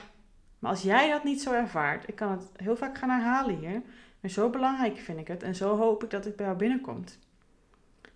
maar 0.58 0.70
als 0.70 0.82
jij 0.82 1.10
dat 1.10 1.24
niet 1.24 1.42
zo 1.42 1.52
ervaart, 1.52 2.08
ik 2.08 2.16
kan 2.16 2.30
het 2.30 2.50
heel 2.56 2.76
vaak 2.76 2.98
gaan 2.98 3.10
herhalen 3.10 3.58
hier. 3.58 3.82
En 4.20 4.30
zo 4.30 4.50
belangrijk 4.50 4.98
vind 4.98 5.18
ik 5.18 5.28
het 5.28 5.42
en 5.42 5.54
zo 5.54 5.76
hoop 5.76 6.04
ik 6.04 6.10
dat 6.10 6.24
het 6.24 6.36
bij 6.36 6.46
jou 6.46 6.58
binnenkomt. 6.58 7.18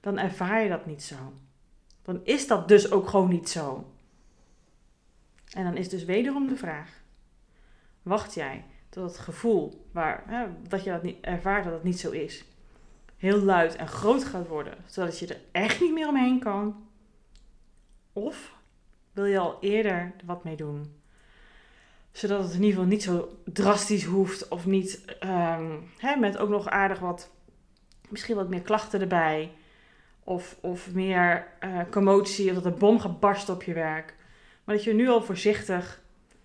Dan 0.01 0.19
ervaar 0.19 0.63
je 0.63 0.69
dat 0.69 0.87
niet 0.87 1.03
zo. 1.03 1.17
Dan 2.03 2.21
is 2.25 2.47
dat 2.47 2.69
dus 2.69 2.91
ook 2.91 3.09
gewoon 3.09 3.29
niet 3.29 3.49
zo. 3.49 3.93
En 5.53 5.65
dan 5.65 5.77
is 5.77 5.89
dus 5.89 6.05
wederom 6.05 6.49
de 6.49 6.57
vraag: 6.57 7.03
wacht 8.03 8.35
jij 8.35 8.65
het 8.95 9.19
gevoel 9.19 9.87
waar, 9.93 10.23
hè, 10.27 10.47
dat 10.69 10.85
je 10.85 10.91
dat 10.91 11.03
niet 11.03 11.21
ervaart 11.21 11.65
dat 11.65 11.73
het 11.73 11.83
niet 11.83 12.01
zo 12.01 12.11
is, 12.11 12.45
heel 13.17 13.39
luid 13.39 13.77
en 13.77 13.89
groot 13.89 14.25
gaat 14.25 14.47
worden, 14.47 14.75
zodat 14.87 15.19
je 15.19 15.27
er 15.27 15.41
echt 15.53 15.81
niet 15.81 15.93
meer 15.93 16.09
omheen 16.09 16.39
kan? 16.39 16.87
Of 18.13 18.55
wil 19.13 19.25
je 19.25 19.39
al 19.39 19.59
eerder 19.61 20.13
wat 20.25 20.45
mee 20.45 20.57
doen? 20.57 20.97
Zodat 22.13 22.43
het 22.43 22.53
in 22.53 22.63
ieder 22.63 22.71
geval 22.71 22.87
niet 22.87 23.03
zo 23.03 23.29
drastisch 23.45 24.05
hoeft 24.05 24.49
of 24.49 24.67
niet 24.67 25.05
um, 25.25 25.91
hè, 25.99 26.17
met 26.17 26.39
ook 26.39 26.49
nog 26.49 26.69
aardig 26.69 26.99
wat, 26.99 27.31
misschien 28.09 28.37
wat 28.37 28.49
meer 28.49 28.63
klachten 28.63 29.01
erbij. 29.01 29.53
Of, 30.25 30.57
of 30.61 30.93
meer 30.93 31.47
uh, 31.65 31.81
commotie, 31.91 32.49
of 32.49 32.55
dat 32.55 32.65
een 32.65 32.79
bom 32.79 33.01
gaat 33.01 33.49
op 33.49 33.63
je 33.63 33.73
werk. 33.73 34.17
Maar 34.65 34.75
dat 34.75 34.85
je 34.85 34.95
nu 34.95 35.09
al 35.09 35.23
voorzichtig 35.23 36.01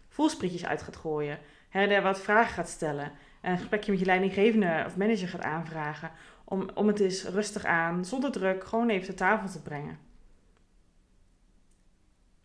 voelsprietjes 0.10 0.66
uit 0.66 0.82
gaat 0.82 0.96
gooien. 0.96 1.40
Her 1.74 2.02
wat 2.02 2.22
vragen 2.22 2.54
gaat 2.54 2.70
stellen. 2.70 3.12
En 3.42 3.52
een 3.52 3.58
gesprekje 3.58 3.92
met 3.92 4.00
je 4.00 4.06
leidinggevende 4.06 4.84
of 4.86 4.98
manager 4.98 5.28
gaat 5.28 5.42
aanvragen. 5.42 6.12
Om, 6.44 6.70
om 6.74 6.88
het 6.88 7.00
eens 7.00 7.24
rustig 7.24 7.66
aan, 7.66 8.06
zonder 8.06 8.32
druk, 8.32 8.64
gewoon 8.64 8.90
even 8.90 9.08
de 9.08 9.14
tafel 9.14 9.50
te 9.50 9.62
brengen. 9.62 9.98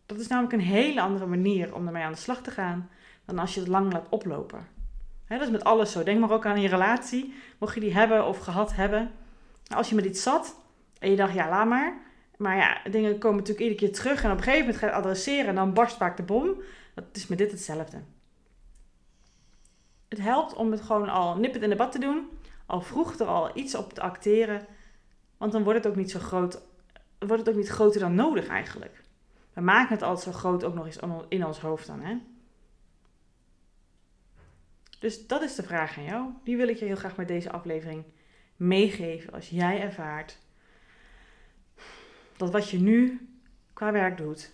Dat 0.07 0.19
is 0.19 0.29
namelijk 0.29 0.55
een 0.55 0.61
hele 0.61 1.01
andere 1.01 1.27
manier 1.27 1.75
om 1.75 1.87
ermee 1.87 2.03
aan 2.03 2.13
de 2.13 2.19
slag 2.19 2.43
te 2.43 2.51
gaan 2.51 2.91
dan 3.25 3.39
als 3.39 3.55
je 3.55 3.61
het 3.61 3.69
lang 3.69 3.93
laat 3.93 4.09
oplopen. 4.09 4.67
dat 5.27 5.41
is 5.41 5.51
met 5.51 5.65
alles 5.65 5.93
zo. 5.93 6.03
Denk 6.03 6.21
maar 6.21 6.33
ook 6.33 6.47
aan 6.47 6.61
je 6.61 6.69
relatie. 6.69 7.35
Mocht 7.59 7.75
je 7.75 7.81
die 7.81 7.95
hebben 7.95 8.27
of 8.27 8.39
gehad 8.39 8.75
hebben. 8.75 9.11
Als 9.75 9.89
je 9.89 9.95
met 9.95 10.05
iets 10.05 10.23
zat 10.23 10.61
en 10.99 11.11
je 11.11 11.17
dacht, 11.17 11.35
ja, 11.35 11.49
laat 11.49 11.69
maar. 11.69 11.99
Maar 12.37 12.57
ja, 12.57 12.91
dingen 12.91 13.19
komen 13.19 13.39
natuurlijk 13.39 13.69
iedere 13.69 13.81
keer 13.87 13.93
terug. 13.93 14.23
En 14.25 14.31
op 14.31 14.37
een 14.37 14.43
gegeven 14.43 14.67
moment 14.67 14.79
ga 14.79 14.87
je 14.87 14.93
adresseren 14.93 15.47
en 15.47 15.55
dan 15.55 15.75
barst 15.75 15.97
vaak 15.97 16.17
de 16.17 16.23
bom. 16.23 16.63
Dat 16.95 17.05
is 17.13 17.27
met 17.27 17.39
dit 17.39 17.51
hetzelfde. 17.51 17.99
Het 20.09 20.19
helpt 20.19 20.55
om 20.55 20.71
het 20.71 20.81
gewoon 20.81 21.09
al 21.09 21.37
nippend 21.37 21.63
in 21.63 21.71
de 21.71 21.77
bad 21.77 21.93
te 21.93 21.99
doen. 21.99 22.29
Al 22.67 22.81
vroeg 22.81 23.19
er 23.19 23.27
al 23.27 23.57
iets 23.57 23.75
op 23.75 23.93
te 23.93 24.01
acteren. 24.01 24.67
Want 25.37 25.53
dan 25.53 25.63
wordt 25.63 25.79
het 25.79 25.93
ook 25.93 25.99
niet 25.99 26.11
zo 26.11 26.19
groot. 26.19 26.61
Wordt 27.19 27.47
het 27.47 27.49
ook 27.49 27.61
niet 27.61 27.69
groter 27.69 28.01
dan 28.01 28.15
nodig 28.15 28.47
eigenlijk. 28.47 29.03
We 29.53 29.61
maken 29.61 29.95
het 29.95 30.03
altijd 30.03 30.25
zo 30.25 30.33
groot 30.33 30.65
ook 30.65 30.75
nog 30.75 30.87
eens 30.87 30.99
in 31.29 31.47
ons 31.47 31.61
hoofd 31.61 31.87
dan. 31.87 32.01
Hè? 32.01 32.17
Dus 34.99 35.27
dat 35.27 35.43
is 35.43 35.55
de 35.55 35.63
vraag 35.63 35.99
aan 35.99 36.05
jou. 36.05 36.31
Die 36.45 36.57
wil 36.57 36.69
ik 36.69 36.77
je 36.77 36.85
heel 36.85 36.97
graag 36.97 37.17
met 37.17 37.29
deze 37.29 37.51
aflevering 37.51 38.05
meegeven. 38.57 39.33
Als 39.33 39.49
jij 39.49 39.81
ervaart 39.81 40.39
dat 42.37 42.51
wat 42.51 42.71
je 42.71 42.79
nu 42.79 43.29
qua 43.73 43.93
werk 43.93 44.17
doet, 44.17 44.53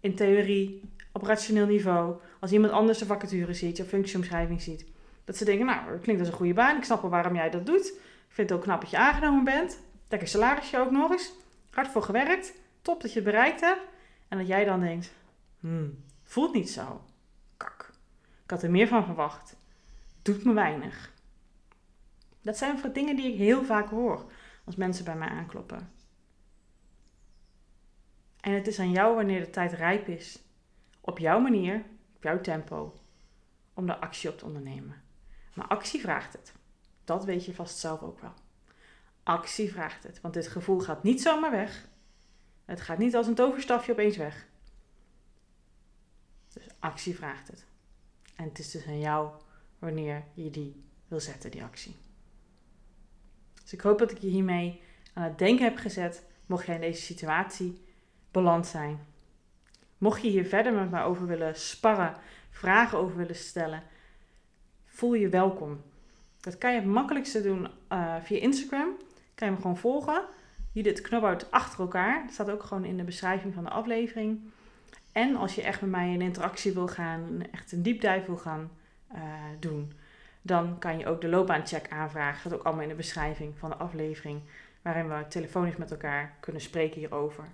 in 0.00 0.14
theorie, 0.14 0.82
op 1.12 1.22
rationeel 1.22 1.66
niveau, 1.66 2.20
als 2.40 2.52
iemand 2.52 2.72
anders 2.72 2.98
de 2.98 3.06
vacature 3.06 3.54
ziet, 3.54 3.76
je 3.76 3.84
functieomschrijving 3.84 4.62
ziet, 4.62 4.86
dat 5.26 5.36
ze 5.36 5.44
denken, 5.44 5.66
nou, 5.66 5.90
dat 5.90 6.00
klinkt 6.00 6.20
als 6.20 6.30
een 6.30 6.36
goede 6.36 6.54
baan, 6.54 6.76
ik 6.76 6.84
snap 6.84 7.00
wel 7.00 7.10
waarom 7.10 7.34
jij 7.34 7.50
dat 7.50 7.66
doet. 7.66 7.86
Ik 7.86 8.32
vind 8.32 8.48
het 8.48 8.58
ook 8.58 8.64
knap 8.64 8.80
dat 8.80 8.90
je 8.90 8.96
aangenomen 8.96 9.44
bent. 9.44 9.80
Lekker 10.08 10.28
salarisje 10.28 10.78
ook 10.78 10.90
nog 10.90 11.10
eens. 11.10 11.32
Hard 11.70 11.88
voor 11.88 12.02
gewerkt. 12.02 12.52
Top 12.82 13.00
dat 13.00 13.12
je 13.12 13.20
het 13.20 13.28
bereikt 13.30 13.60
hebt. 13.60 13.80
En 14.28 14.38
dat 14.38 14.46
jij 14.46 14.64
dan 14.64 14.80
denkt, 14.80 15.12
hmm, 15.60 16.04
voelt 16.22 16.54
niet 16.54 16.70
zo. 16.70 17.04
Kak. 17.56 17.90
Ik 18.44 18.50
had 18.50 18.62
er 18.62 18.70
meer 18.70 18.88
van 18.88 19.04
verwacht. 19.04 19.56
Doet 20.22 20.44
me 20.44 20.52
weinig. 20.52 21.12
Dat 22.42 22.56
zijn 22.56 22.78
voor 22.78 22.92
dingen 22.92 23.16
die 23.16 23.32
ik 23.32 23.38
heel 23.38 23.64
vaak 23.64 23.88
hoor 23.88 24.30
als 24.64 24.76
mensen 24.76 25.04
bij 25.04 25.16
mij 25.16 25.28
aankloppen. 25.28 25.90
En 28.40 28.52
het 28.52 28.66
is 28.66 28.78
aan 28.78 28.90
jou 28.90 29.14
wanneer 29.14 29.40
de 29.40 29.50
tijd 29.50 29.72
rijp 29.72 30.08
is, 30.08 30.42
op 31.00 31.18
jouw 31.18 31.40
manier, 31.40 31.84
op 32.16 32.22
jouw 32.22 32.40
tempo, 32.40 32.94
om 33.74 33.86
daar 33.86 33.96
actie 33.96 34.30
op 34.30 34.38
te 34.38 34.44
ondernemen. 34.44 35.05
Maar 35.56 35.66
actie 35.66 36.00
vraagt 36.00 36.32
het. 36.32 36.52
Dat 37.04 37.24
weet 37.24 37.44
je 37.44 37.54
vast 37.54 37.78
zelf 37.78 38.02
ook 38.02 38.20
wel. 38.20 38.32
Actie 39.22 39.72
vraagt 39.72 40.02
het, 40.02 40.20
want 40.20 40.34
dit 40.34 40.48
gevoel 40.48 40.80
gaat 40.80 41.02
niet 41.02 41.22
zomaar 41.22 41.50
weg. 41.50 41.88
Het 42.64 42.80
gaat 42.80 42.98
niet 42.98 43.16
als 43.16 43.26
een 43.26 43.34
toverstafje 43.34 43.92
opeens 43.92 44.16
weg. 44.16 44.46
Dus 46.52 46.66
actie 46.78 47.16
vraagt 47.16 47.48
het. 47.48 47.64
En 48.36 48.44
het 48.44 48.58
is 48.58 48.70
dus 48.70 48.86
aan 48.86 48.98
jou 48.98 49.30
wanneer 49.78 50.24
je 50.34 50.50
die 50.50 50.84
wil 51.08 51.20
zetten, 51.20 51.50
die 51.50 51.62
actie. 51.62 51.96
Dus 53.62 53.72
ik 53.72 53.80
hoop 53.80 53.98
dat 53.98 54.10
ik 54.10 54.18
je 54.18 54.28
hiermee 54.28 54.82
aan 55.14 55.22
het 55.22 55.38
denken 55.38 55.64
heb 55.64 55.76
gezet, 55.76 56.24
mocht 56.46 56.66
jij 56.66 56.74
in 56.74 56.80
deze 56.80 57.02
situatie 57.02 57.84
beland 58.30 58.66
zijn. 58.66 59.06
Mocht 59.98 60.22
je 60.22 60.28
hier 60.28 60.46
verder 60.46 60.72
met 60.72 60.90
mij 60.90 61.02
over 61.02 61.26
willen 61.26 61.56
sparren, 61.56 62.16
vragen 62.50 62.98
over 62.98 63.16
willen 63.16 63.36
stellen, 63.36 63.82
voel 64.96 65.14
je 65.14 65.28
welkom. 65.28 65.80
Dat 66.40 66.58
kan 66.58 66.72
je 66.72 66.80
het 66.80 66.88
makkelijkste 66.88 67.42
doen 67.42 67.68
uh, 67.92 68.14
via 68.22 68.40
Instagram. 68.40 68.88
Kan 69.34 69.48
je 69.48 69.54
me 69.54 69.60
gewoon 69.60 69.76
volgen. 69.76 70.24
Judith 70.72 71.00
Knobhout 71.00 71.50
achter 71.50 71.80
elkaar. 71.80 72.22
Dat 72.24 72.32
staat 72.32 72.50
ook 72.50 72.62
gewoon 72.62 72.84
in 72.84 72.96
de 72.96 73.04
beschrijving 73.04 73.54
van 73.54 73.64
de 73.64 73.70
aflevering. 73.70 74.40
En 75.12 75.36
als 75.36 75.54
je 75.54 75.62
echt 75.62 75.80
met 75.80 75.90
mij 75.90 76.12
in 76.12 76.20
interactie 76.20 76.72
wil 76.72 76.88
gaan, 76.88 77.42
echt 77.52 77.72
een 77.72 77.82
diepdive 77.82 78.26
wil 78.26 78.36
gaan 78.36 78.70
uh, 79.14 79.20
doen, 79.60 79.92
dan 80.42 80.78
kan 80.78 80.98
je 80.98 81.06
ook 81.06 81.20
de 81.20 81.28
loopbaancheck 81.28 81.88
aanvragen. 81.90 82.42
Dat 82.42 82.52
is 82.52 82.58
ook 82.58 82.64
allemaal 82.64 82.82
in 82.82 82.88
de 82.88 82.94
beschrijving 82.94 83.58
van 83.58 83.70
de 83.70 83.76
aflevering, 83.76 84.40
waarin 84.82 85.08
we 85.08 85.28
telefonisch 85.28 85.76
met 85.76 85.90
elkaar 85.90 86.36
kunnen 86.40 86.62
spreken 86.62 86.98
hierover. 86.98 87.44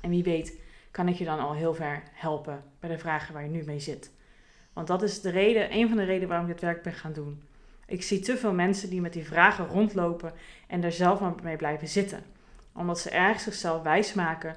En 0.00 0.10
wie 0.10 0.22
weet 0.22 0.60
kan 0.90 1.08
ik 1.08 1.14
je 1.14 1.24
dan 1.24 1.38
al 1.38 1.54
heel 1.54 1.74
ver 1.74 2.02
helpen 2.12 2.64
bij 2.80 2.90
de 2.90 2.98
vragen 2.98 3.34
waar 3.34 3.42
je 3.42 3.50
nu 3.50 3.64
mee 3.64 3.80
zit. 3.80 4.12
Want 4.72 4.86
dat 4.86 5.02
is 5.02 5.20
de 5.20 5.30
reden, 5.30 5.74
een 5.74 5.88
van 5.88 5.96
de 5.96 6.04
redenen 6.04 6.28
waarom 6.28 6.46
ik 6.46 6.52
dit 6.52 6.62
werk 6.62 6.82
ben 6.82 6.92
gaan 6.92 7.12
doen. 7.12 7.42
Ik 7.86 8.02
zie 8.02 8.20
te 8.20 8.36
veel 8.36 8.52
mensen 8.52 8.90
die 8.90 9.00
met 9.00 9.12
die 9.12 9.26
vragen 9.26 9.66
rondlopen 9.66 10.32
en 10.66 10.80
daar 10.80 10.92
zelf 10.92 11.20
maar 11.20 11.34
mee 11.42 11.56
blijven 11.56 11.88
zitten. 11.88 12.22
Omdat 12.74 12.98
ze 12.98 13.10
ergens 13.10 13.42
zichzelf 13.42 13.82
wijsmaken 13.82 14.56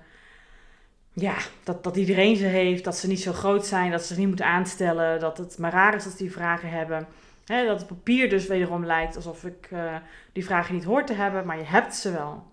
ja, 1.15 1.36
dat, 1.63 1.84
dat 1.84 1.95
iedereen 1.95 2.36
ze 2.36 2.45
heeft, 2.45 2.84
dat 2.84 2.98
ze 2.98 3.07
niet 3.07 3.22
zo 3.22 3.34
groot 3.34 3.65
zijn, 3.65 3.91
dat 3.91 4.01
ze 4.01 4.07
zich 4.07 4.17
niet 4.17 4.27
moeten 4.27 4.45
aanstellen, 4.45 5.19
dat 5.19 5.38
het 5.38 5.57
maar 5.57 5.72
raar 5.72 5.95
is 5.95 6.03
dat 6.03 6.12
ze 6.12 6.17
die 6.17 6.31
vragen 6.31 6.69
hebben. 6.69 7.07
dat 7.45 7.79
het 7.79 7.88
papier 7.88 8.29
dus 8.29 8.48
wederom 8.48 8.86
lijkt 8.86 9.15
alsof 9.15 9.43
ik 9.43 9.72
uh, 9.72 9.95
die 10.34 10.45
vragen 10.45 10.75
niet 10.75 10.84
hoor 10.84 11.05
te 11.05 11.13
hebben, 11.13 11.45
maar 11.45 11.57
je 11.57 11.63
hebt 11.63 11.95
ze 11.95 12.12
wel. 12.12 12.43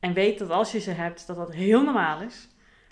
En 0.00 0.12
weet 0.12 0.38
dat 0.38 0.50
als 0.50 0.72
je 0.72 0.80
ze 0.80 0.90
hebt, 0.90 1.26
dat 1.26 1.36
dat 1.36 1.52
heel 1.52 1.82
normaal 1.82 2.20
is. 2.20 2.48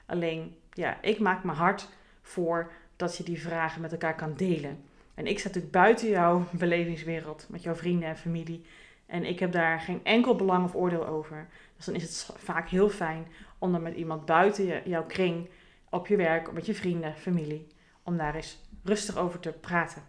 Alleen, 0.06 0.56
ja, 0.72 0.98
ik 1.02 1.18
maak 1.18 1.44
me 1.44 1.52
hard 1.52 1.88
voor 2.22 2.70
dat 2.96 3.16
je 3.16 3.24
die 3.24 3.40
vragen 3.40 3.80
met 3.80 3.92
elkaar 3.92 4.14
kan 4.14 4.34
delen. 4.34 4.84
En 5.14 5.26
ik 5.26 5.38
sta 5.38 5.46
natuurlijk 5.48 5.74
buiten 5.74 6.08
jouw 6.08 6.46
belevingswereld, 6.58 7.46
met 7.48 7.62
jouw 7.62 7.74
vrienden 7.74 8.08
en 8.08 8.16
familie. 8.16 8.64
En 9.06 9.24
ik 9.24 9.38
heb 9.38 9.52
daar 9.52 9.80
geen 9.80 10.00
enkel 10.04 10.36
belang 10.36 10.64
of 10.64 10.74
oordeel 10.74 11.06
over. 11.06 11.48
Dus 11.76 11.84
dan 11.84 11.94
is 11.94 12.02
het 12.02 12.38
vaak 12.38 12.68
heel 12.68 12.88
fijn 12.88 13.26
om 13.58 13.72
dan 13.72 13.82
met 13.82 13.94
iemand 13.94 14.24
buiten 14.24 14.90
jouw 14.90 15.04
kring, 15.04 15.48
op 15.90 16.06
je 16.06 16.16
werk, 16.16 16.52
met 16.52 16.66
je 16.66 16.74
vrienden, 16.74 17.16
familie, 17.16 17.66
om 18.02 18.16
daar 18.16 18.34
eens 18.34 18.58
rustig 18.82 19.16
over 19.16 19.40
te 19.40 19.52
praten. 19.52 20.02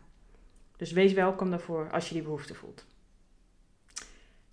Dus 0.77 0.91
wees 0.91 1.13
welkom 1.13 1.49
daarvoor 1.49 1.91
als 1.91 2.07
je 2.07 2.13
die 2.13 2.23
behoefte 2.23 2.55
voelt. 2.55 2.85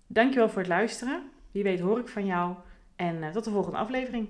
Dankjewel 0.07 0.49
voor 0.49 0.57
het 0.57 0.67
luisteren. 0.67 1.29
Wie 1.51 1.63
weet 1.63 1.79
hoor 1.79 1.99
ik 1.99 2.07
van 2.07 2.25
jou. 2.25 2.55
En 2.95 3.15
uh, 3.15 3.29
tot 3.29 3.43
de 3.43 3.51
volgende 3.51 3.77
aflevering. 3.77 4.29